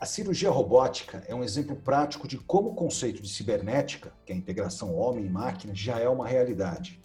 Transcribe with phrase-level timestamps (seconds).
[0.00, 4.34] A cirurgia robótica é um exemplo prático de como o conceito de cibernética, que é
[4.34, 6.98] a integração homem e máquina, já é uma realidade.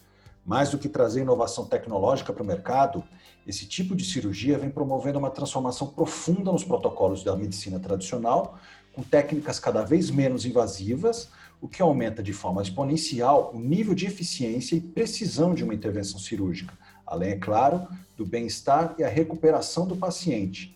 [0.46, 3.04] Mais do que trazer inovação tecnológica para o mercado,
[3.46, 8.58] esse tipo de cirurgia vem promovendo uma transformação profunda nos protocolos da medicina tradicional,
[8.94, 11.27] com técnicas cada vez menos invasivas,
[11.59, 16.17] o que aumenta de forma exponencial o nível de eficiência e precisão de uma intervenção
[16.17, 16.73] cirúrgica,
[17.05, 20.74] além, é claro, do bem-estar e a recuperação do paciente.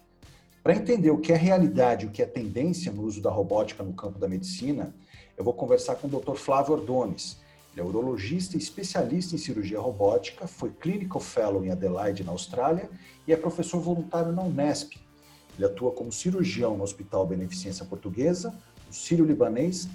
[0.62, 3.82] Para entender o que é realidade e o que é tendência no uso da robótica
[3.82, 4.94] no campo da medicina,
[5.38, 6.36] eu vou conversar com o Dr.
[6.36, 7.38] Flávio Ordones.
[7.72, 12.90] Ele é urologista e especialista em cirurgia robótica, foi Clinical Fellow em Adelaide, na Austrália,
[13.26, 14.98] e é professor voluntário na Unesp.
[15.56, 18.54] Ele atua como cirurgião no Hospital Beneficência Portuguesa,
[18.86, 19.88] no Sírio-Libanês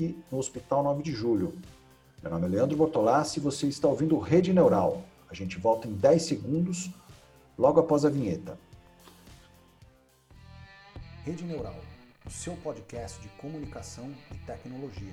[0.00, 1.54] e no Hospital 9 de Julho.
[2.20, 5.02] Meu nome é Leandro Bortolassi e você está ouvindo Rede Neural.
[5.30, 6.90] A gente volta em 10 segundos,
[7.56, 8.58] logo após a vinheta.
[11.28, 11.78] Rede Neural,
[12.24, 15.12] o seu podcast de comunicação e tecnologia.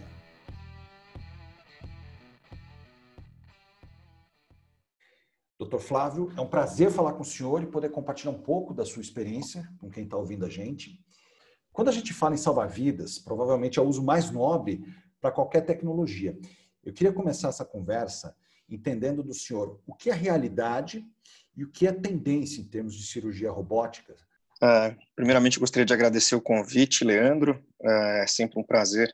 [5.60, 8.86] Doutor Flávio, é um prazer falar com o senhor e poder compartilhar um pouco da
[8.86, 11.04] sua experiência com quem está ouvindo a gente.
[11.74, 14.86] Quando a gente fala em salvar vidas, provavelmente é o uso mais nobre
[15.20, 16.40] para qualquer tecnologia.
[16.82, 18.34] Eu queria começar essa conversa
[18.70, 21.06] entendendo do senhor o que é realidade
[21.58, 24.16] e o que é tendência em termos de cirurgia robótica
[24.64, 27.64] Uh, primeiramente, gostaria de agradecer o convite, Leandro.
[27.80, 29.14] Uh, é sempre um prazer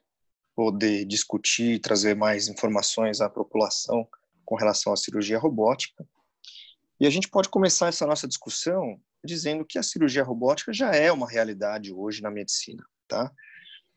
[0.56, 4.08] poder discutir e trazer mais informações à população
[4.46, 6.06] com relação à cirurgia robótica.
[7.00, 11.12] E a gente pode começar essa nossa discussão dizendo que a cirurgia robótica já é
[11.12, 12.84] uma realidade hoje na medicina.
[13.08, 13.32] Tá?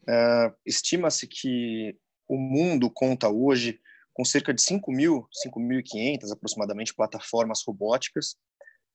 [0.03, 3.81] Uh, Estima-se que o mundo conta hoje
[4.14, 8.36] com cerca de 5 mil, 5.500 aproximadamente plataformas robóticas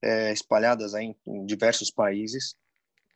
[0.01, 2.55] é, espalhadas em, em, diversos países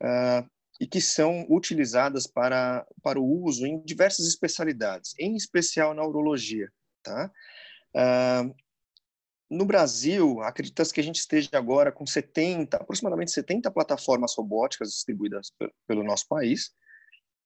[0.02, 0.48] uh,
[0.80, 6.70] e que são utilizadas para, para o uso em diversas especialidades, em especial na urologia.
[7.02, 7.32] Tá?
[7.96, 8.54] Uh,
[9.50, 15.54] no Brasil, acredita-se que a gente esteja agora com 70, aproximadamente 70 plataformas robóticas distribuídas
[15.88, 16.74] pelo nosso país.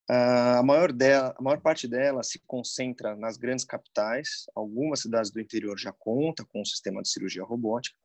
[0.10, 4.46] Uh, a, maior dela, a maior parte delas se concentra nas grandes capitais.
[4.56, 7.98] Algumas cidades do interior já contam com um sistema de cirurgia robótica.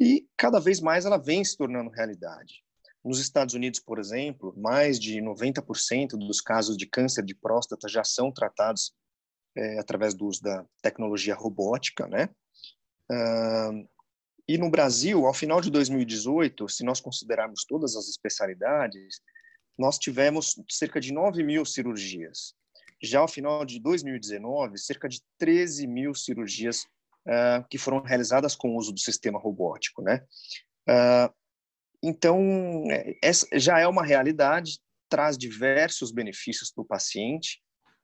[0.00, 2.64] E cada vez mais ela vem se tornando realidade.
[3.04, 8.02] Nos Estados Unidos, por exemplo, mais de 90% dos casos de câncer de próstata já
[8.02, 8.92] são tratados
[9.56, 12.28] é, através do uso da tecnologia robótica, né?
[13.10, 13.88] Uh,
[14.48, 19.20] e no Brasil, ao final de 2018, se nós considerarmos todas as especialidades,
[19.78, 22.54] nós tivemos cerca de 9 mil cirurgias.
[23.02, 26.86] Já ao final de 2019, cerca de 13 mil cirurgias
[27.26, 30.24] uh, que foram realizadas com o uso do sistema robótico, né?
[30.88, 31.32] Uh,
[32.02, 37.60] então, é, essa já é uma realidade, traz diversos benefícios para o paciente,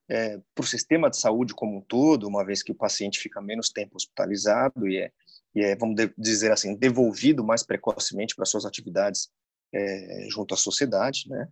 [0.08, 3.40] é, para o sistema de saúde como um todo, uma vez que o paciente fica
[3.40, 5.10] menos tempo hospitalizado e é,
[5.54, 9.30] e é vamos dizer assim, devolvido mais precocemente para suas atividades
[9.72, 11.48] é, junto à sociedade, né?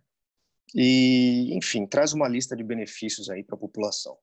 [0.73, 4.17] E, enfim, traz uma lista de benefícios aí para a população.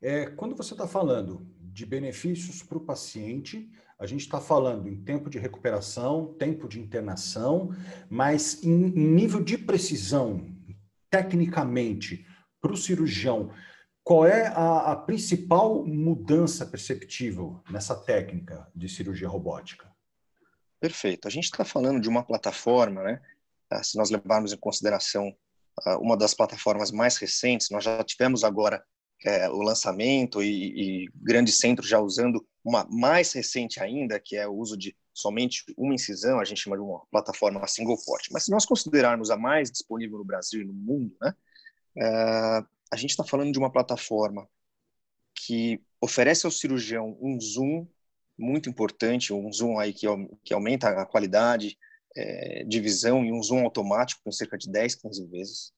[0.00, 3.68] É, quando você está falando de benefícios para o paciente.
[3.98, 7.74] A gente está falando em tempo de recuperação, tempo de internação,
[8.08, 10.56] mas em, nível de precisão,
[11.10, 12.24] tecnicamente,
[12.60, 13.50] para o cirurgião,
[14.04, 19.92] qual é a, a, principal mudança perceptível nessa técnica de cirurgia robótica?
[20.78, 21.26] Perfeito.
[21.26, 23.20] A gente está falando de uma plataforma, né?
[23.68, 25.34] Ah, se nós levarmos em consideração
[25.84, 28.84] ah, uma das plataformas mais recentes, nós já tivemos agora
[29.24, 34.46] é, o lançamento e, e grandes centros já usando uma mais recente ainda, que é
[34.46, 38.28] o uso de somente uma incisão, a gente chama de uma plataforma single port.
[38.30, 41.34] Mas se nós considerarmos a mais disponível no Brasil e no mundo, né,
[41.98, 44.48] é, a gente está falando de uma plataforma
[45.34, 47.86] que oferece ao cirurgião um zoom
[48.36, 50.06] muito importante, um zoom aí que,
[50.42, 51.78] que aumenta a qualidade
[52.16, 55.72] é, de visão e um zoom automático em cerca de 10, 15 vezes.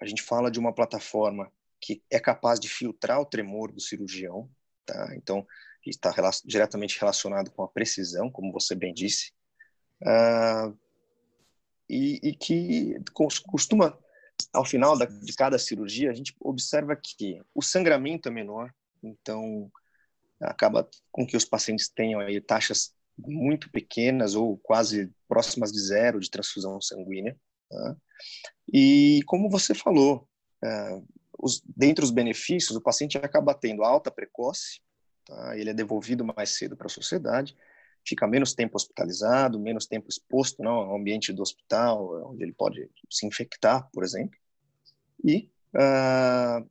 [0.00, 1.50] A gente fala de uma plataforma
[1.80, 4.48] que é capaz de filtrar o tremor do cirurgião,
[4.84, 5.14] tá?
[5.16, 5.46] Então,
[5.84, 6.12] está
[6.44, 9.32] diretamente relacionado com a precisão, como você bem disse,
[10.02, 10.76] uh,
[11.88, 13.96] e, e, que costuma,
[14.52, 19.70] ao final da, de cada cirurgia, a gente observa que o sangramento é menor, então
[20.40, 26.20] acaba com que os pacientes tenham aí taxas muito pequenas ou quase próximas de zero
[26.20, 27.38] de transfusão sanguínea.
[27.70, 27.96] Tá?
[28.72, 30.28] E como você falou,
[30.62, 31.06] uh,
[31.38, 34.80] os, dentre os benefícios, o paciente acaba tendo alta precoce,
[35.24, 35.56] tá?
[35.56, 37.56] ele é devolvido mais cedo para a sociedade,
[38.06, 42.88] fica menos tempo hospitalizado, menos tempo exposto não, ao ambiente do hospital, onde ele pode
[43.10, 44.38] se infectar, por exemplo.
[45.24, 46.68] E uh,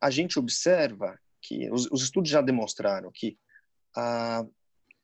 [0.00, 3.38] a gente observa que os, os, estudos já demonstraram que,
[3.96, 4.50] uh,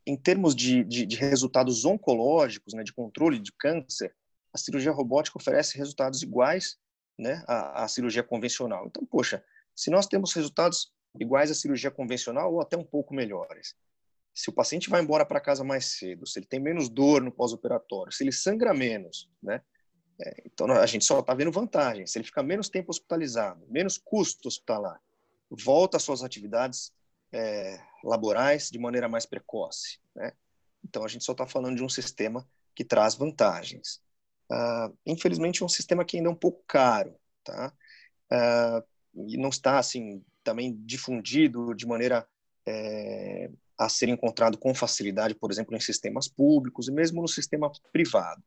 [0.06, 4.14] em termos de, de, de, resultados oncológicos, né, de controle de câncer,
[4.52, 6.78] a cirurgia robótica oferece resultados iguais
[7.18, 8.86] né, à, à cirurgia convencional.
[8.86, 13.74] Então, poxa, se nós temos resultados iguais à cirurgia convencional ou até um pouco melhores,
[14.34, 17.32] se o paciente vai embora para casa mais cedo, se ele tem menos dor no
[17.32, 19.62] pós-operatório, se ele sangra menos, né?
[20.20, 22.06] É, então a gente só está vendo vantagem.
[22.06, 25.00] Se ele fica menos tempo hospitalizado, menos custo hospitalar,
[25.50, 26.92] volta às suas atividades
[27.32, 30.32] é, laborais de maneira mais precoce, né?
[30.84, 34.00] Então a gente só está falando de um sistema que traz vantagens.
[34.50, 37.72] Uh, infelizmente é um sistema que ainda é um pouco caro, tá?
[38.32, 38.86] Uh,
[39.28, 42.26] e não está assim também difundido de maneira
[42.66, 47.70] é, a ser encontrado com facilidade, por exemplo, em sistemas públicos e mesmo no sistema
[47.92, 48.42] privado.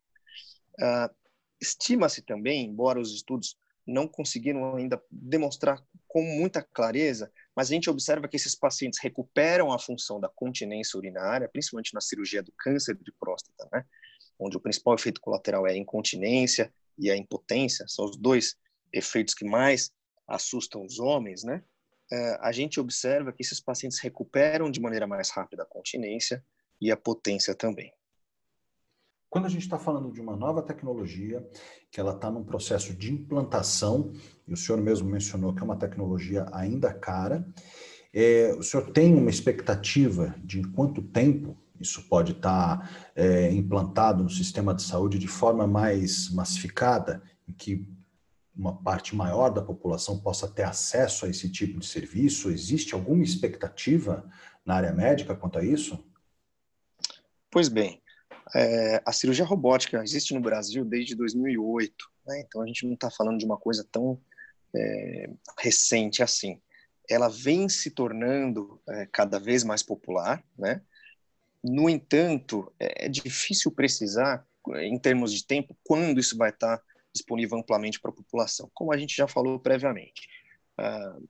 [0.79, 1.13] Uh,
[1.61, 7.89] Estima-se também, embora os estudos não conseguiram ainda demonstrar com muita clareza, mas a gente
[7.89, 12.95] observa que esses pacientes recuperam a função da continência urinária, principalmente na cirurgia do câncer
[12.95, 13.83] de próstata, né?
[14.39, 18.55] Onde o principal efeito colateral é a incontinência e a impotência, são os dois
[18.91, 19.91] efeitos que mais
[20.27, 21.63] assustam os homens, né?
[22.11, 26.43] É, a gente observa que esses pacientes recuperam de maneira mais rápida a continência
[26.81, 27.93] e a potência também.
[29.29, 31.47] Quando a gente está falando de uma nova tecnologia,
[31.91, 34.11] que ela está num processo de implantação,
[34.47, 37.47] e o senhor mesmo mencionou que é uma tecnologia ainda cara,
[38.11, 43.51] é, o senhor tem uma expectativa de em quanto tempo isso pode estar tá, é,
[43.51, 47.87] implantado no sistema de saúde de forma mais massificada, em que
[48.55, 52.49] uma parte maior da população possa ter acesso a esse tipo de serviço?
[52.49, 54.29] Existe alguma expectativa
[54.65, 56.03] na área médica quanto a isso?
[57.49, 58.01] Pois bem,
[58.53, 61.93] é, a cirurgia robótica existe no Brasil desde 2008,
[62.27, 62.41] né?
[62.41, 64.19] então a gente não está falando de uma coisa tão
[64.75, 66.61] é, recente assim.
[67.09, 70.81] Ela vem se tornando é, cada vez mais popular, né?
[71.63, 74.45] No entanto, é, é difícil precisar,
[74.75, 76.81] em termos de tempo, quando isso vai estar
[77.13, 80.27] disponível amplamente para a população, como a gente já falou previamente.
[80.79, 81.27] Uh,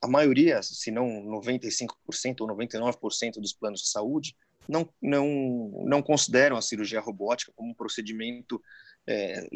[0.00, 4.36] a maioria, se não 95% ou 99% dos planos de saúde,
[4.68, 8.60] não, não, não consideram a cirurgia robótica como um procedimento
[9.06, 9.48] é,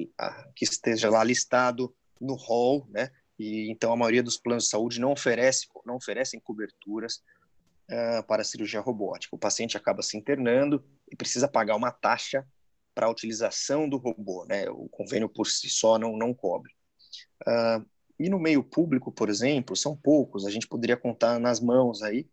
[0.54, 3.10] que esteja lá listado no rol, né?
[3.38, 7.22] E então a maioria dos planos de saúde não oferece, não oferecem coberturas
[7.90, 9.34] uh, para a cirurgia robótica.
[9.34, 12.46] O paciente acaba se internando e precisa pagar uma taxa
[12.94, 14.68] para a utilização do robô, né?
[14.70, 16.72] O convênio por si só não, não cobre.
[17.42, 17.84] Uh,
[18.18, 20.46] e no meio público, por exemplo, são poucos.
[20.46, 22.26] A gente poderia contar nas mãos aí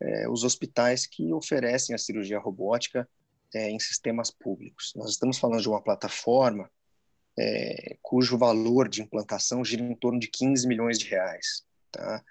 [0.00, 3.08] é, os hospitais que oferecem a cirurgia robótica
[3.54, 4.92] é, em sistemas públicos.
[4.96, 6.70] Nós estamos falando de uma plataforma
[7.38, 12.22] é, cujo valor de implantação gira em torno de 15 milhões de reais, tá?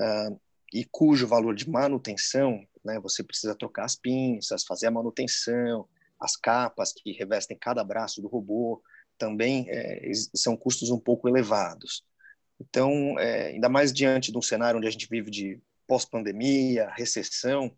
[0.00, 0.40] Uh,
[0.72, 6.36] e cujo valor de manutenção, né, você precisa trocar as pinças, fazer a manutenção, as
[6.36, 8.82] capas que revestem cada braço do robô
[9.18, 12.04] também é, são custos um pouco elevados.
[12.60, 17.70] Então, é, ainda mais diante de um cenário onde a gente vive de pós-pandemia, recessão,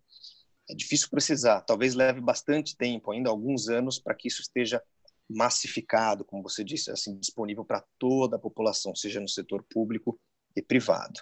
[0.69, 1.61] é difícil precisar.
[1.61, 4.81] Talvez leve bastante tempo, ainda alguns anos, para que isso esteja
[5.29, 10.19] massificado, como você disse, assim, disponível para toda a população, seja no setor público
[10.55, 11.21] e privado.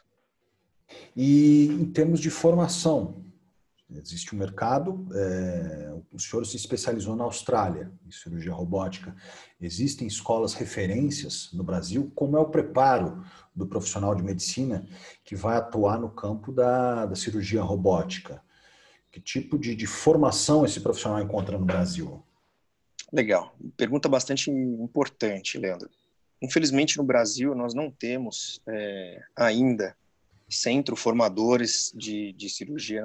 [1.15, 3.23] E em termos de formação,
[3.89, 9.15] Existe um mercado, é, o senhor se especializou na Austrália em cirurgia robótica.
[9.61, 12.11] Existem escolas referências no Brasil?
[12.13, 13.23] Como é o preparo
[13.55, 14.85] do profissional de medicina
[15.23, 18.43] que vai atuar no campo da, da cirurgia robótica?
[19.09, 22.21] Que tipo de, de formação esse profissional encontra no Brasil?
[23.11, 23.55] Legal.
[23.77, 25.89] Pergunta bastante importante, Leandro.
[26.41, 29.95] Infelizmente, no Brasil, nós não temos é, ainda
[30.49, 33.03] centro formadores de, de cirurgia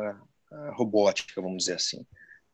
[0.74, 2.06] robótica, vamos dizer assim.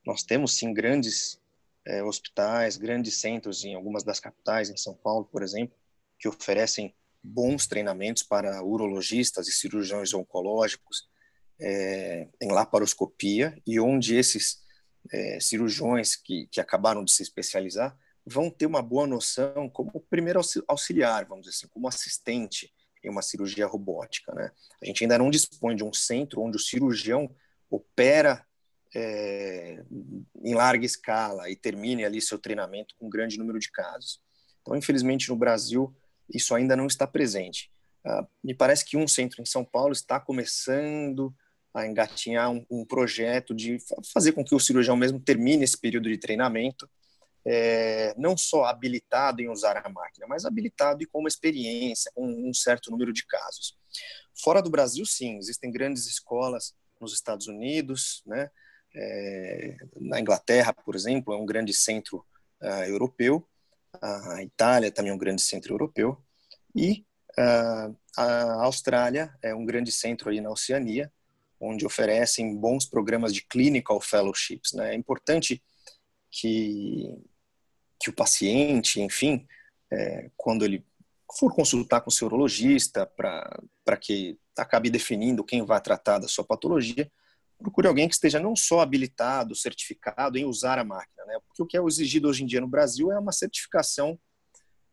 [0.06, 1.40] Nós temos, sim, grandes
[1.86, 5.76] é, hospitais, grandes centros em algumas das capitais, em São Paulo, por exemplo,
[6.18, 11.08] que oferecem bons treinamentos para urologistas e cirurgiões oncológicos
[11.60, 14.62] é, em laparoscopia e onde esses
[15.12, 20.40] é, cirurgiões que, que acabaram de se especializar vão ter uma boa noção como primeiro
[20.66, 22.72] auxiliar, vamos dizer assim, como assistente
[23.04, 24.50] em uma cirurgia robótica, né?
[24.82, 27.30] A gente ainda não dispõe de um centro onde o cirurgião
[27.70, 28.44] opera
[28.94, 29.84] é,
[30.42, 34.20] em larga escala e termine ali seu treinamento com um grande número de casos.
[34.62, 35.94] Então, infelizmente, no Brasil,
[36.32, 37.70] isso ainda não está presente.
[38.04, 41.34] Uh, me parece que um centro em São Paulo está começando
[41.74, 43.78] a engatinhar um, um, projeto de
[44.12, 46.88] fazer com que o cirurgião mesmo termine esse período de treinamento,
[47.50, 52.26] é, não só habilitado em usar a máquina, mas habilitado e com uma experiência, com
[52.26, 53.74] um certo número de casos.
[54.42, 58.50] Fora do Brasil, sim, existem grandes escolas nos Estados Unidos, né?
[58.94, 62.24] É, na Inglaterra, por exemplo, é um grande centro
[62.60, 63.46] uh, europeu,
[64.00, 66.18] a Itália também é um grande centro europeu,
[66.74, 67.06] e
[67.38, 71.10] uh, a Austrália é um grande centro aí na Oceania,
[71.60, 74.72] onde oferecem bons programas de clinical fellowships.
[74.72, 74.92] Né?
[74.92, 75.62] É importante
[76.30, 77.14] que,
[78.00, 79.46] que o paciente, enfim,
[79.90, 80.84] é, quando ele
[81.36, 86.44] for consultar com o seu urologista para que acabe definindo quem vai tratar da sua
[86.44, 87.10] patologia,
[87.58, 91.38] procure alguém que esteja não só habilitado, certificado em usar a máquina, né?
[91.46, 94.18] Porque o que é exigido hoje em dia no Brasil é uma certificação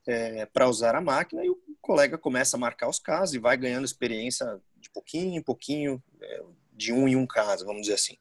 [0.07, 3.55] é, para usar a máquina e o colega começa a marcar os casos e vai
[3.55, 6.43] ganhando experiência de pouquinho em pouquinho, é,
[6.73, 8.17] de um em um caso, vamos dizer assim.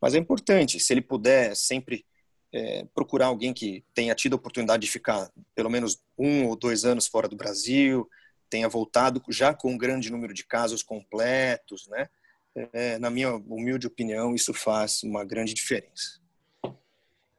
[0.00, 2.04] Mas é importante, se ele puder sempre
[2.52, 6.84] é, procurar alguém que tenha tido a oportunidade de ficar pelo menos um ou dois
[6.84, 8.08] anos fora do Brasil,
[8.50, 12.08] tenha voltado já com um grande número de casos completos, né?
[12.54, 16.20] É, na minha humilde opinião, isso faz uma grande diferença.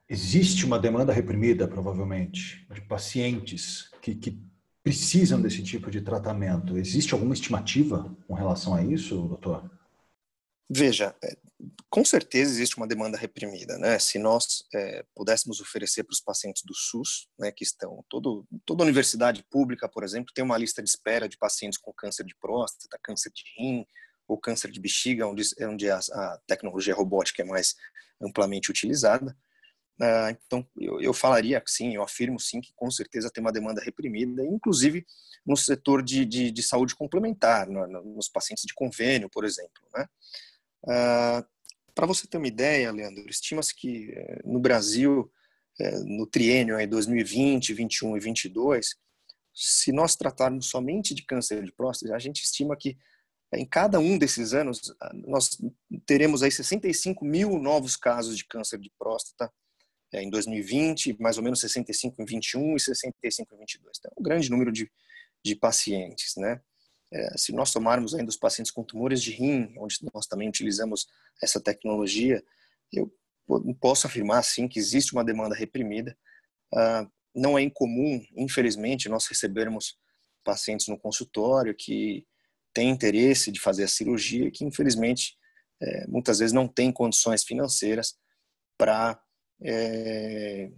[0.09, 4.41] Existe uma demanda reprimida, provavelmente, de pacientes que, que
[4.83, 6.77] precisam desse tipo de tratamento.
[6.77, 9.69] Existe alguma estimativa com relação a isso, doutor?
[10.69, 11.37] Veja, é,
[11.89, 13.99] com certeza existe uma demanda reprimida, né?
[13.99, 18.83] Se nós é, pudéssemos oferecer para os pacientes do SUS, né, que estão todo, toda
[18.83, 22.99] universidade pública, por exemplo, tem uma lista de espera de pacientes com câncer de próstata,
[23.01, 23.85] câncer de rim
[24.27, 27.75] ou câncer de bexiga, onde, onde a, a tecnologia robótica é mais
[28.21, 29.37] amplamente utilizada.
[30.01, 33.51] Uh, então, eu, eu, falaria que sim, eu afirmo sim que com certeza tem uma
[33.51, 35.05] demanda reprimida, inclusive
[35.45, 39.83] no setor de, de, de saúde complementar, no, no, nos pacientes de convênio, por exemplo.
[39.93, 40.07] Né?
[40.85, 41.52] Uh,
[41.95, 45.31] Para você ter uma ideia, Leandro, estima-se que eh, no Brasil,
[45.79, 48.95] eh, no triênio aí 2020, 21 e 22,
[49.53, 52.97] se nós tratarmos somente de câncer de próstata, a gente estima que
[53.51, 55.57] eh, em cada um desses anos ah, nós
[56.05, 59.51] teremos aí 65 mil novos casos de câncer de próstata
[60.15, 63.97] em 2020, mais ou menos 65 em 21 e 65 em 22.
[63.97, 64.91] Então, é um grande número de,
[65.43, 66.61] de pacientes, né?
[67.13, 71.07] É, se nós tomarmos ainda os pacientes com tumores de rim, onde nós também utilizamos
[71.41, 72.43] essa tecnologia,
[72.91, 73.13] eu
[73.79, 76.17] posso afirmar sim que existe uma demanda reprimida.
[76.73, 79.97] Ah, não é incomum, infelizmente, nós recebermos
[80.43, 82.25] pacientes no consultório que
[82.73, 85.37] têm interesse de fazer a cirurgia, que infelizmente
[85.81, 88.15] é, muitas vezes não têm condições financeiras
[88.77, 89.21] para
[89.61, 90.71] é,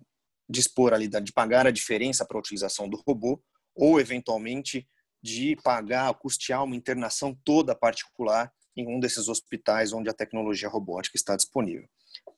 [0.49, 3.41] dispor ali de pagar a diferença para a utilização do robô
[3.73, 4.87] ou eventualmente
[5.25, 11.17] de pagar, custear uma internação toda particular em um desses hospitais onde a tecnologia robótica
[11.17, 11.89] está disponível.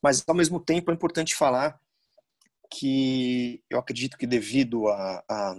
[0.01, 1.77] Mas, ao mesmo tempo, é importante falar
[2.71, 5.57] que eu acredito que, devido à,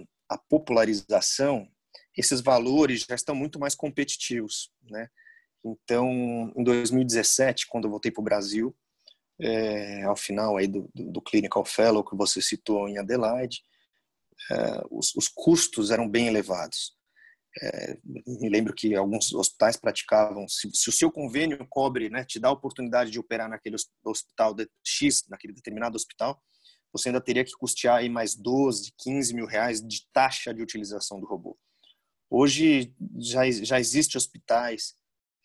[0.49, 1.67] popularização,
[2.17, 4.71] esses valores já estão muito mais competitivos.
[4.89, 5.07] Né?
[5.63, 8.75] Então, em 2017, quando eu voltei para o Brasil,
[9.39, 13.61] é, ao final aí do, do, do, Clinical Fellow que você citou em Adelaide,
[14.51, 16.98] é, os, os, custos eram bem elevados.
[17.61, 22.39] É, me lembro que alguns hospitais praticavam, se, se, o seu convênio cobre, né, te
[22.39, 23.75] dá a oportunidade de operar naquele
[24.05, 26.41] hospital de, X, naquele determinado hospital,
[26.93, 31.19] você ainda teria que custear aí mais 12, 15 mil reais de taxa de utilização
[31.19, 31.57] do robô.
[32.29, 34.95] Hoje já, já existe hospitais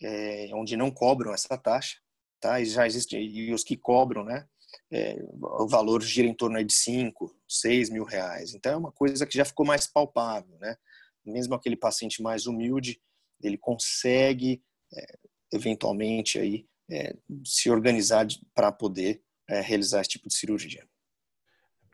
[0.03, 1.99] é, onde não cobram essa taxa,
[2.41, 2.61] tá?
[2.61, 4.47] E já existe e os que cobram, né?
[4.93, 8.55] É, o valor gira em torno de 5, 6 mil reais.
[8.55, 10.77] Então é uma coisa que já ficou mais palpável, né?
[11.25, 13.01] Mesmo aquele paciente mais humilde,
[13.43, 14.63] ele consegue
[14.93, 15.19] é,
[15.53, 20.87] eventualmente aí é, se organizar para poder é, realizar esse tipo de cirurgia.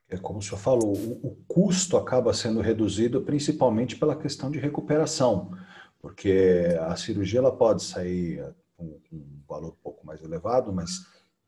[0.09, 4.59] É como o senhor falou, o, o, custo acaba sendo reduzido principalmente pela questão de
[4.59, 5.57] recuperação,
[6.01, 8.43] porque a cirurgia ela pode sair
[8.77, 10.91] com um valor um pouco mais elevado, mas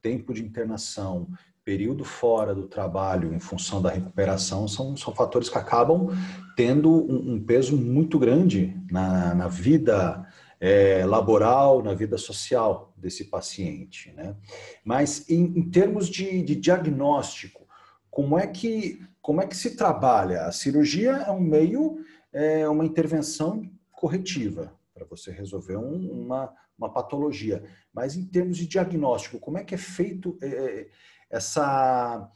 [0.00, 1.28] tempo de internação,
[1.64, 6.08] período fora do trabalho em função da recuperação são, são fatores que acabam
[6.56, 10.26] tendo um, um peso muito grande na, na vida
[10.60, 14.12] é, laboral, na vida social desse paciente.
[14.12, 14.36] Né?
[14.84, 17.66] Mas em, em termos de, de, diagnóstico,
[18.10, 20.42] como é, que, como é que se trabalha?
[20.42, 26.92] A cirurgia é um meio, é uma intervenção corretiva para você resolver um, uma, uma
[26.92, 27.64] patologia.
[27.92, 30.88] Mas em termos de diagnóstico, como é que é feito é, é
[31.32, 32.30] essa,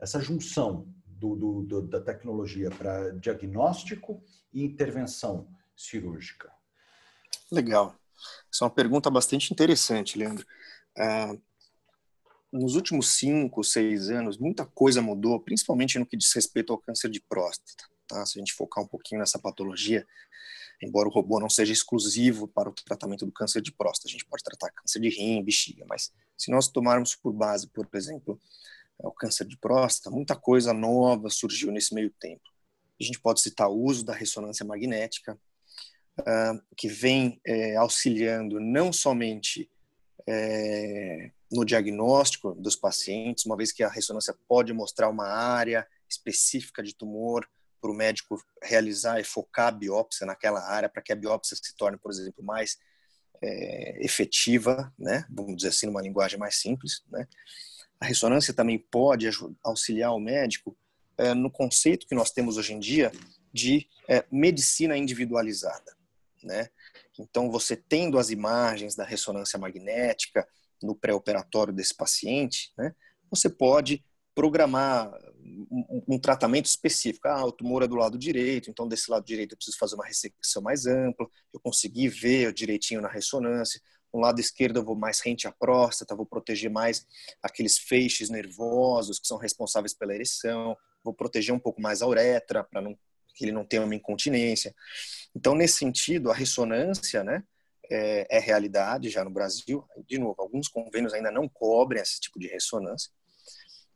[0.00, 6.50] essa junção do, do, do, da tecnologia para diagnóstico e intervenção cirúrgica?
[7.50, 7.96] Legal.
[8.52, 10.46] Essa é uma pergunta bastante interessante, Leandro.
[10.96, 11.42] Uh,
[12.52, 17.10] nos últimos cinco, seis anos, muita coisa mudou, principalmente no que diz respeito ao câncer
[17.10, 17.84] de próstata.
[18.06, 18.24] Tá?
[18.24, 20.06] Se a gente focar um pouquinho nessa patologia,
[20.82, 24.24] embora o robô não seja exclusivo para o tratamento do câncer de próstata, a gente
[24.24, 28.40] pode tratar câncer de rim, bexiga, mas se nós tomarmos por base, por exemplo,
[28.98, 32.42] o câncer de próstata, muita coisa nova surgiu nesse meio tempo.
[33.00, 35.38] A gente pode citar o uso da ressonância magnética,
[36.20, 39.70] uh, que vem é, auxiliando não somente
[40.26, 46.82] é, no diagnóstico dos pacientes, uma vez que a ressonância pode mostrar uma área específica
[46.82, 47.48] de tumor
[47.80, 51.76] para o médico realizar e focar a biópsia naquela área, para que a biópsia se
[51.76, 52.78] torne, por exemplo, mais
[53.42, 55.24] é, efetiva, né?
[55.30, 57.02] vamos dizer assim, numa linguagem mais simples.
[57.10, 57.26] Né?
[58.00, 59.28] A ressonância também pode
[59.64, 60.76] auxiliar o médico
[61.16, 63.12] é, no conceito que nós temos hoje em dia
[63.52, 65.96] de é, medicina individualizada.
[66.42, 66.68] Né?
[67.18, 70.46] Então, você tendo as imagens da ressonância magnética
[70.82, 72.94] no pré-operatório desse paciente, né,
[73.30, 74.04] você pode
[74.34, 75.12] programar
[75.70, 77.28] um, um, tratamento específico.
[77.28, 80.06] Ah, o tumor é do lado direito, então desse lado direito eu preciso fazer uma
[80.06, 83.80] ressecção mais ampla, eu consegui ver direitinho na ressonância.
[84.12, 87.06] No lado esquerdo eu vou mais rente à próstata, vou proteger mais
[87.42, 92.64] aqueles feixes nervosos que são responsáveis pela ereção, vou proteger um pouco mais a uretra
[92.64, 92.82] para
[93.34, 94.74] que ele não tenha uma incontinência.
[95.34, 97.44] Então, nesse sentido, a ressonância, né,
[97.90, 99.84] é, é, realidade já no Brasil.
[100.06, 103.10] De novo, alguns convênios ainda não cobrem esse tipo de ressonância.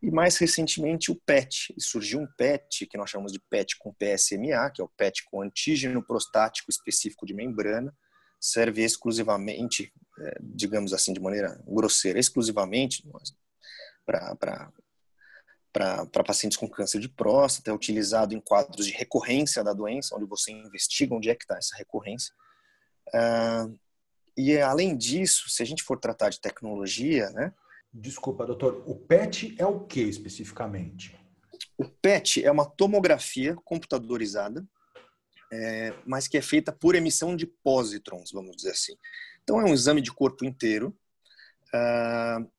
[0.02, 1.72] E mais recentemente o PET.
[1.76, 5.24] E surgiu um PET, que nós chamamos de PET com PSMA, que é o PET
[5.30, 7.94] com antígeno prostático específico de membrana,
[8.40, 13.08] serve exclusivamente, é, digamos assim, de maneira grosseira, exclusivamente
[14.04, 14.72] para
[16.26, 20.50] pacientes com câncer de próstata, é utilizado em quadros de recorrência da doença, onde você
[20.50, 22.34] investiga onde é que está essa recorrência.
[23.14, 23.78] Uh,
[24.36, 27.54] e além disso, se a gente for tratar de tecnologia, né?
[27.92, 31.18] Desculpa, doutor, o PET é o que especificamente?
[31.76, 34.66] O PET é uma tomografia computadorizada,
[35.52, 38.96] é, mas que é feita por emissão de pósitrons, vamos dizer assim.
[39.42, 40.96] Então é um exame de corpo inteiro,
[41.74, 42.50] uh,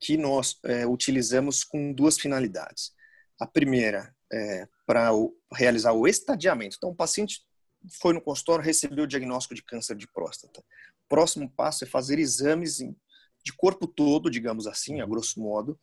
[0.00, 2.92] que nós é, utilizamos com duas finalidades.
[3.38, 5.10] A primeira é para
[5.52, 6.76] realizar o estadiamento.
[6.76, 7.42] Então, o paciente
[8.00, 10.60] foi no consultório, recebeu o diagnóstico de câncer de próstata.
[10.60, 12.80] O próximo passo é fazer exames
[13.44, 15.78] de corpo todo, digamos assim, a grosso modo,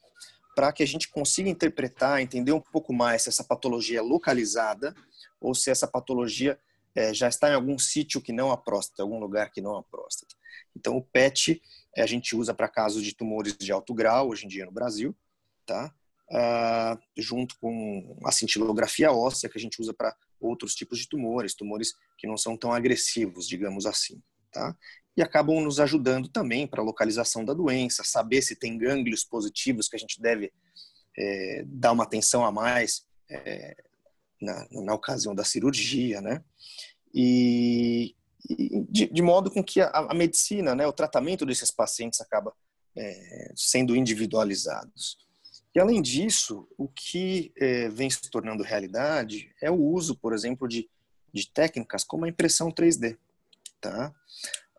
[0.55, 4.95] para que a gente consiga interpretar, entender um pouco mais se essa patologia é localizada
[5.39, 6.59] ou se essa patologia
[6.95, 9.83] é, já está em algum sítio que não a próstata, algum lugar que não a
[9.83, 10.35] próstata.
[10.75, 11.61] Então, o PET
[11.95, 15.15] a gente usa para casos de tumores de alto grau, hoje em dia no Brasil,
[15.65, 15.93] tá?
[16.29, 21.53] Uh, junto com a cintilografia óssea, que a gente usa para outros tipos de tumores,
[21.53, 24.75] tumores que não são tão agressivos, digamos assim, tá?
[25.17, 29.89] E acabam nos ajudando também para a localização da doença, saber se tem gânglios positivos
[29.89, 30.53] que a gente deve
[31.17, 33.75] é, dar uma atenção a mais é,
[34.39, 36.43] na, na ocasião da cirurgia, né?
[37.13, 38.15] E,
[38.89, 42.53] de, de, modo com que a, a, medicina, né, o tratamento desses pacientes acaba
[42.95, 45.17] é, sendo individualizados.
[45.73, 50.67] E além disso, o que é, vem se tornando realidade é o uso, por exemplo,
[50.67, 50.89] de,
[51.33, 53.17] de técnicas como a impressão 3D.
[53.79, 54.13] Tá?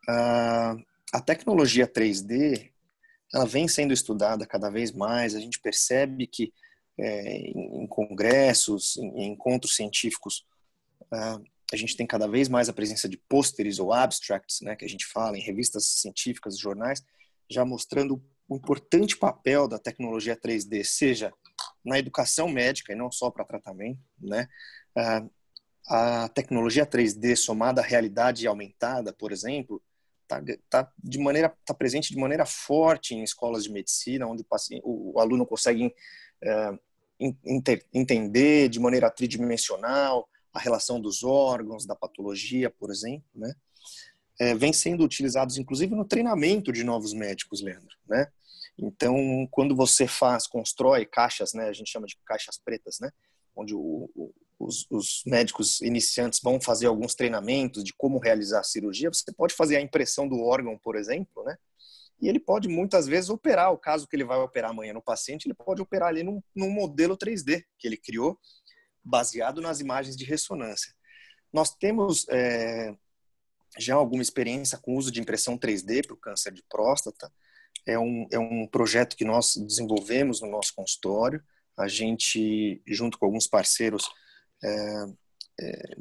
[0.09, 0.77] A,
[1.13, 2.71] a tecnologia 3D
[3.33, 5.35] ela vem sendo estudada cada vez mais.
[5.35, 6.53] A gente percebe que
[6.99, 10.47] é, em, em, congressos, em, em encontros científicos,
[11.13, 11.39] ah,
[11.73, 14.89] a gente tem cada vez mais a presença de pôsteres ou abstracts, né, que a
[14.89, 17.05] gente fala em revistas científicas, jornais,
[17.51, 21.33] já mostrando o importante papel da tecnologia 3D, seja
[21.85, 24.49] na educação médica e não só para tratamento, né?
[25.87, 29.83] A tecnologia 3D somada à realidade aumentada, por exemplo,
[30.29, 34.45] está tá de maneira tá presente de maneira forte em escolas de medicina, onde o,
[34.45, 36.79] paciente, o, o aluno consegue uh,
[37.93, 43.55] entender de maneira tridimensional a relação dos órgãos, da patologia, por exemplo, né?
[44.41, 48.29] É, vem sendo utilizados, inclusive, no treinamento de novos médicos, Leandro, né?
[48.79, 51.69] Então, quando você faz, constrói caixas, né?
[51.69, 53.11] A gente chama de caixas pretas, né?
[53.57, 58.65] Onde o, o, os, os, médicos iniciantes vão fazer alguns treinamentos de como realizar a
[58.65, 61.57] cirurgia, você pode fazer a impressão do órgão, por exemplo, né?
[62.21, 65.47] E ele pode muitas vezes operar, o caso que ele vai operar amanhã no paciente,
[65.47, 68.37] ele pode operar ali num, num modelo 3D que ele criou
[69.05, 70.93] baseado nas imagens de ressonância.
[71.53, 72.93] Nós temos é,
[73.79, 77.33] já alguma experiência com o uso de impressão 3D para o câncer de próstata.
[77.87, 81.43] É um, é um projeto que nós desenvolvemos no nosso consultório.
[81.77, 84.11] A gente, junto com alguns parceiros
[84.63, 85.05] é,
[85.61, 85.97] é,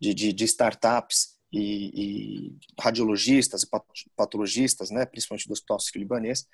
[0.00, 3.68] de, de, de, startups, e, e radiologistas e
[4.16, 6.46] patologistas, né, principalmente do Hospital Sírio-Libanês,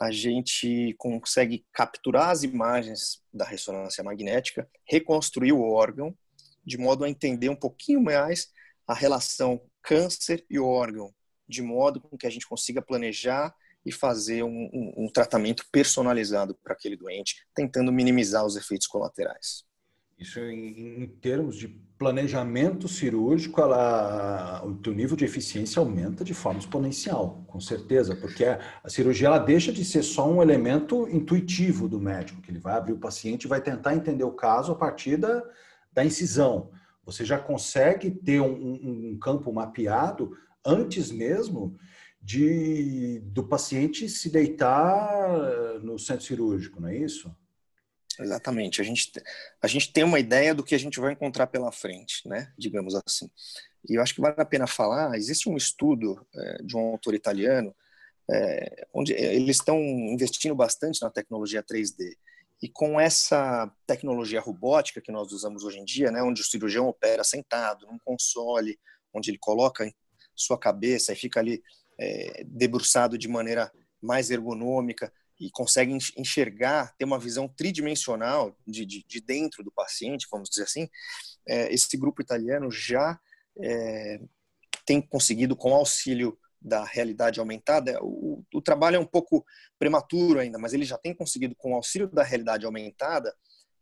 [0.00, 6.16] a gente consegue capturar as imagens da ressonância magnética, reconstruir o órgão,
[6.64, 8.50] de modo a entender um pouquinho mais
[8.86, 11.14] a relação câncer e órgão,
[11.48, 13.54] de modo com que a gente consiga planejar
[13.84, 19.64] e fazer um, um, um tratamento personalizado para aquele doente, tentando minimizar os efeitos colaterais.
[20.22, 21.66] Isso em, em termos de
[21.98, 28.44] planejamento cirúrgico, ela, o teu nível de eficiência aumenta de forma exponencial, com certeza, porque
[28.44, 32.74] a, cirurgia ela deixa de ser só um elemento intuitivo do médico, que ele vai
[32.74, 35.42] abrir o paciente e vai tentar entender o caso a partir da,
[35.92, 36.70] da incisão.
[37.04, 41.76] Você já consegue ter um, um, um campo mapeado antes mesmo
[42.22, 47.34] de do paciente se deitar no centro cirúrgico, não é isso?
[48.20, 48.80] Exatamente.
[48.80, 49.10] A gente,
[49.60, 52.52] a gente tem uma ideia do que a gente vai encontrar pela frente, né?
[52.58, 53.30] Digamos assim.
[53.88, 55.16] E eu acho que vale a pena falar.
[55.16, 57.74] Existe um estudo é, de um autor italiano
[58.30, 62.16] é, onde eles estão investindo bastante na tecnologia 3D.
[62.62, 66.86] E com essa tecnologia robótica que nós usamos hoje em dia, né, onde o cirurgião
[66.86, 68.78] opera sentado num console,
[69.12, 69.92] onde ele coloca
[70.34, 71.62] sua cabeça e fica ali
[71.98, 73.70] é, debruçado de maneira
[74.00, 80.28] mais ergonômica, e consegue enxergar, ter uma visão tridimensional de, de, de dentro do paciente,
[80.30, 80.88] vamos dizer assim,
[81.48, 83.18] é, esse grupo italiano já
[83.60, 84.20] é,
[84.86, 89.44] tem conseguido, com auxílio da realidade aumentada, o, o, trabalho é um pouco
[89.80, 93.34] prematuro ainda, mas ele já tem conseguido, com auxílio da realidade aumentada,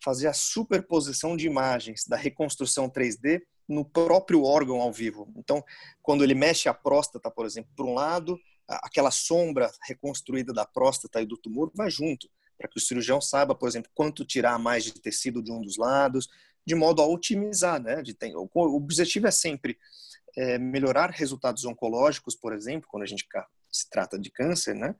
[0.02, 5.30] fazer a superposição de imagens da reconstrução 3D no próprio órgão ao vivo.
[5.36, 5.62] Então,
[6.00, 8.40] quando ele mexe a próstata, por exemplo, para um lado,
[8.83, 13.54] aquela sombra reconstruída da próstata e do tumor vai junto, para que o cirurgião saiba,
[13.54, 16.28] por exemplo, quanto tirar mais de tecido de um dos lados,
[16.66, 18.02] de modo a otimizar, né?
[18.02, 19.78] De ter, o objetivo é sempre
[20.37, 23.26] é, melhorar resultados oncológicos, por exemplo, quando a gente
[23.72, 24.94] se trata de câncer, né?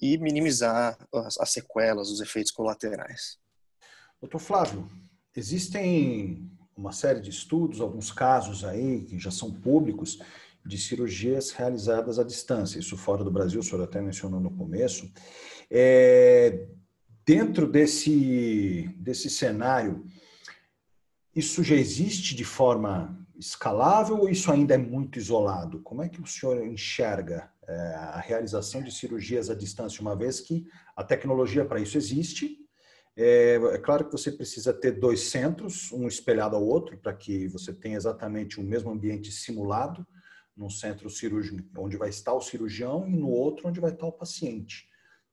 [0.00, 3.38] E minimizar as, as sequelas, os efeitos colaterais.
[4.20, 4.90] Doutor Flávio,
[5.36, 10.18] existem uma série de estudos, alguns casos aí que já são públicos,
[10.64, 15.10] de cirurgias realizadas à distância, isso fora do Brasil, o senhor até mencionou no começo.
[15.70, 16.66] É,
[17.26, 20.04] dentro desse, desse cenário,
[21.34, 25.80] isso já existe de forma escalável ou isso ainda é muito isolado?
[25.80, 30.40] Como é que o senhor enxerga é, a realização de cirurgias à distância, uma vez
[30.40, 32.58] que a tecnologia para isso existe?
[33.16, 37.48] É, é, claro que você precisa ter dois centros, um espelhado ao outro, para que
[37.48, 40.06] você tenha exatamente o mesmo ambiente simulado,
[40.56, 44.12] num centro cirúrgico onde vai estar o cirurgião e no outro onde vai estar o
[44.12, 44.88] paciente,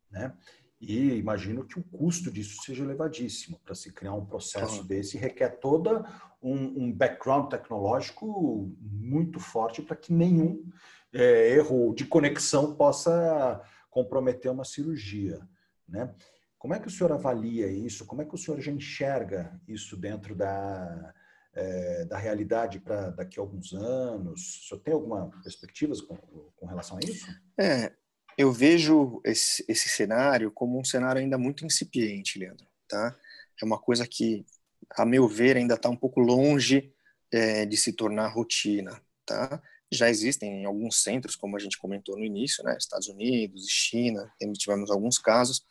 [0.10, 0.36] né?
[0.82, 3.60] E imagino que o custo disso seja elevadíssimo.
[3.66, 6.06] Para se criar um processo desse, requer toda
[6.42, 10.66] um, um, background tecnológico muito forte para que nenhum
[11.12, 15.46] é, erro de conexão possa comprometer uma cirurgia.
[15.86, 16.14] Né?
[16.58, 18.06] Como é que o senhor avalia isso?
[18.06, 21.14] Como é que o senhor já enxerga isso dentro da,
[21.54, 24.42] é, da realidade para daqui a alguns anos?
[24.42, 26.16] O senhor tem alguma perspectiva com,
[26.56, 27.28] com relação a isso?
[27.60, 27.92] É,
[28.38, 32.66] eu vejo esse, esse cenário como um cenário ainda muito incipiente, Leandro.
[32.88, 33.16] Tá?
[33.62, 34.46] É uma coisa que,
[34.92, 36.94] a meu ver, ainda está um pouco longe
[37.32, 39.02] é, de se tornar rotina.
[39.26, 39.62] Tá?
[39.92, 42.78] Já existem em alguns centros, como a gente comentou no início, né?
[42.78, 45.66] Estados Unidos e China, tivemos alguns casos,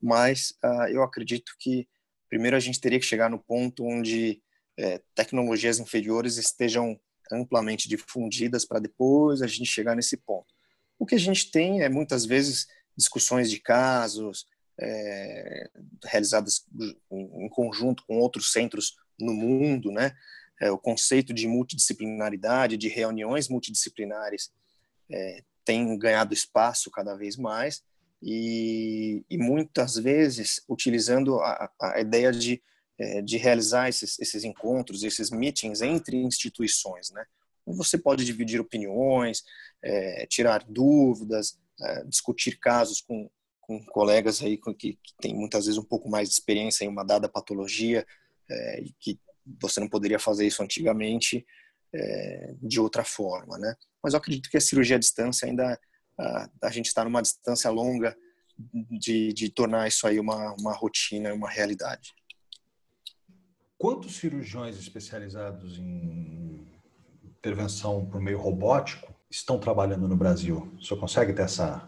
[0.00, 1.88] mas uh, eu acredito que
[2.28, 4.42] primeiro a gente teria que chegar no ponto onde
[4.80, 6.98] é, tecnologias inferiores estejam
[7.30, 10.52] amplamente difundidas para depois a gente chegar nesse ponto.
[10.98, 12.66] O que a gente tem é muitas vezes
[12.96, 14.46] discussões de casos
[14.80, 15.70] é,
[16.04, 16.66] realizadas
[17.12, 20.12] em, conjunto com outros centros no mundo, né?
[20.60, 24.50] É, o conceito de multidisciplinaridade, de reuniões multidisciplinares
[25.10, 27.82] é, tem ganhado espaço cada vez mais
[28.22, 32.62] e, e muitas vezes utilizando a, a ideia de
[33.00, 37.24] é, de realizar esses, esses encontros, esses meetings entre instituições, né?
[37.66, 39.42] Você pode dividir opiniões,
[39.82, 43.30] é, tirar dúvidas, é, discutir casos com,
[43.62, 47.02] com colegas aí que, que têm muitas vezes um pouco mais de experiência em uma
[47.02, 48.06] dada patologia
[48.82, 49.16] e que
[49.62, 51.46] você não poderia fazer isso antigamente
[52.60, 53.76] de outra forma, né?
[54.02, 55.78] Mas eu acredito que a cirurgia à distância ainda
[56.18, 58.16] a, a gente está numa distância longa
[58.90, 62.12] de, de tornar isso aí uma, uma rotina, uma realidade.
[63.80, 66.68] Quantos cirurgiões especializados em
[67.24, 70.70] intervenção por meio robótico estão trabalhando no Brasil?
[70.78, 71.86] O senhor consegue ter essa,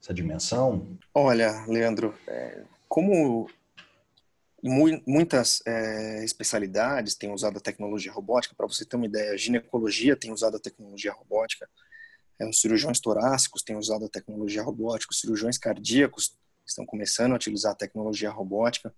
[0.00, 0.96] essa dimensão?
[1.12, 3.50] Olha, Leandro, é, como
[4.62, 8.54] muitas é, especialidades têm usado a tecnologia robótica.
[8.54, 11.68] Para você ter uma ideia, a ginecologia tem usado a tecnologia robótica,
[12.38, 17.34] é, os cirurgiões torácicos têm usado a tecnologia robótica, os cirurgiões cardíacos estão começando a
[17.34, 18.94] utilizar a tecnologia robótica.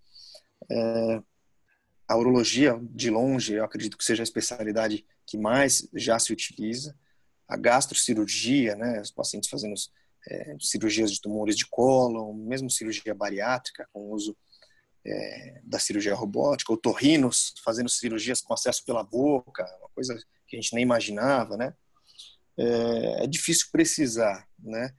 [0.70, 1.22] É,
[2.08, 6.96] a urologia, de longe, eu acredito que seja a especialidade que mais já se utiliza.
[7.48, 9.74] A gastrocirurgia, né, os pacientes fazendo
[10.28, 14.36] é, cirurgias de tumores de cólon, mesmo cirurgia bariátrica com uso
[15.04, 20.14] é, da cirurgia robótica, otorrinos fazendo cirurgias com acesso pela boca, uma coisa
[20.46, 21.74] que a gente nem imaginava, né?
[22.58, 24.92] É, é difícil precisar, né?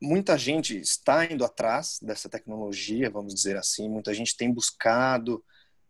[0.00, 5.42] Muita gente está indo atrás dessa tecnologia, vamos dizer assim, muita gente tem buscado,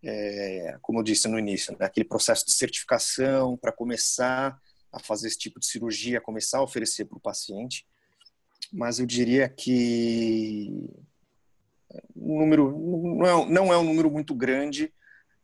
[0.03, 4.61] é, como eu disse no início, né, aquele processo de certificação para começar
[4.93, 7.85] a fazer esse tipo de cirurgia, começar a oferecer para o paciente,
[8.73, 10.89] mas eu diria que
[12.15, 12.79] um número
[13.17, 14.93] não é, não é um número muito grande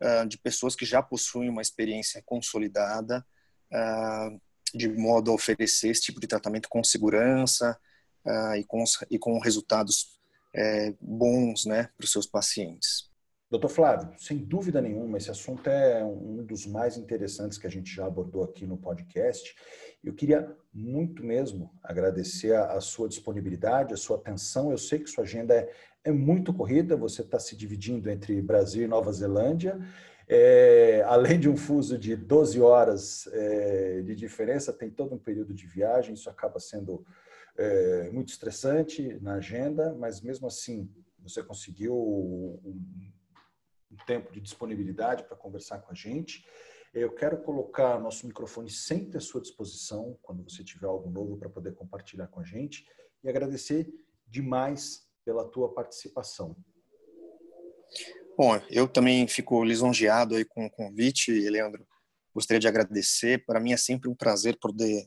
[0.01, 3.25] uh, de pessoas que já possuem uma experiência consolidada
[3.72, 4.40] uh,
[4.75, 7.79] de modo a oferecer esse tipo de tratamento com segurança
[8.26, 10.18] uh, e, com, e com resultados
[10.54, 13.11] é, bons né, para os seus pacientes.
[13.50, 17.94] Doutor Flávio, sem dúvida nenhuma, esse assunto é um dos mais interessantes que a gente
[17.94, 19.54] já abordou aqui no podcast.
[20.02, 24.70] Eu queria muito mesmo agradecer a, a sua disponibilidade, a sua atenção.
[24.70, 25.70] Eu sei que sua agenda é,
[26.02, 29.78] é muito corrida, você está se dividindo entre Brasil e Nova Zelândia.
[30.26, 35.52] É, além de um fuso de 12 horas é, de diferença, tem todo um período
[35.52, 37.04] de viagem, isso acaba sendo
[37.57, 43.12] é, muito estressante na agenda, mas mesmo assim você conseguiu um,
[43.91, 46.45] um tempo de disponibilidade para conversar com a gente.
[46.93, 51.49] Eu quero colocar nosso microfone sempre à sua disposição quando você tiver algo novo para
[51.49, 52.87] poder compartilhar com a gente
[53.23, 53.88] e agradecer
[54.27, 56.57] demais pela tua participação.
[58.37, 61.87] Bom, eu também fico lisonjeado aí com o convite, Leandro.
[62.35, 63.45] Gostaria de agradecer.
[63.45, 65.07] Para mim é sempre um prazer poder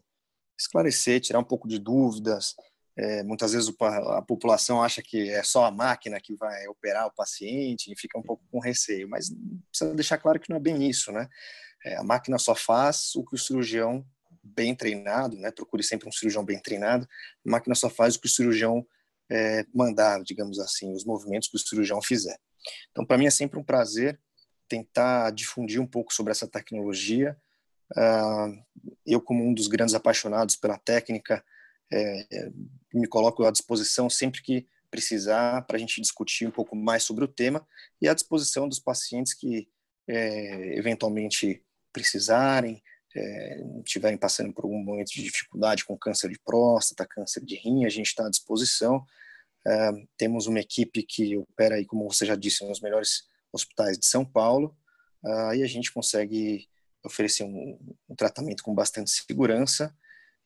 [0.58, 2.56] esclarecer, tirar um pouco de dúvidas,
[2.98, 7.13] é, muitas vezes a população acha que é só a máquina que vai operar o
[7.13, 9.30] paciente e fica um pouco com receio, mas
[9.70, 11.28] precisa deixar claro que não é bem isso, né?
[11.84, 14.06] É, a máquina só faz o que o cirurgião
[14.41, 15.52] bem treinado, né?
[15.52, 17.06] Procure sempre um cirurgião bem treinado.
[17.46, 18.86] A máquina só faz o que o cirurgião
[19.30, 22.39] é, mandar, digamos assim, os movimentos que o cirurgião fizer.
[22.91, 24.20] Então, para mim é sempre um prazer
[24.70, 27.38] tentar difundir um pouco sobre essa tecnologia.
[27.91, 31.44] Uh, eu, como um dos grandes apaixonados pela técnica,
[31.91, 32.52] é, é,
[32.94, 37.24] me coloco à disposição sempre que precisar para a gente discutir um pouco mais sobre
[37.24, 37.65] o tema
[38.02, 39.68] e à disposição dos pacientes que
[40.08, 42.82] é, eventualmente precisarem,
[43.15, 47.86] é, estiverem passando por algum momento de dificuldade com câncer de próstata, câncer de rim,
[47.86, 49.06] a gente está à disposição.
[49.65, 54.06] É, temos uma equipe que opera aí, como você já disse, nos melhores hospitais de
[54.06, 54.76] São Paulo,
[55.24, 56.68] uh, e a gente consegue
[57.06, 57.78] oferecer um,
[58.10, 59.94] um tratamento com bastante segurança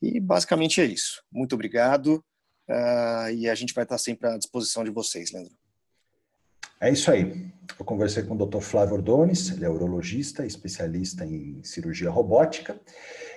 [0.02, 1.24] e basicamente é isso.
[1.32, 2.24] Muito obrigado.
[2.70, 5.58] Uh, e a gente vai estar sempre à disposição de vocês, Leandro.
[6.80, 7.52] É isso aí.
[7.78, 8.62] Eu conversei com o Dr.
[8.62, 12.80] Flávio Ordones, ele é urologista, especialista em cirurgia robótica.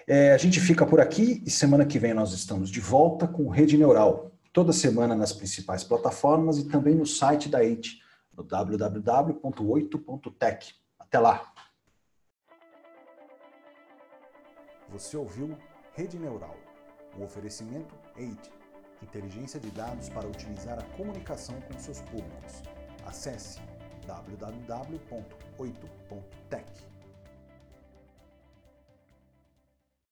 [0.06, 3.48] É, a gente fica por aqui e semana que vem nós estamos de volta com
[3.48, 8.00] Rede Neural, toda semana nas principais plataformas e também no site da EIT,
[8.36, 10.74] no www.8.tech.
[10.98, 11.51] Até lá!
[14.92, 15.56] Você ouviu
[15.94, 16.54] Rede Neural,
[17.16, 18.52] um oferecimento EIT,
[19.02, 22.62] inteligência de dados para utilizar a comunicação com seus públicos.
[23.06, 23.58] Acesse
[24.06, 26.91] www.8.tech.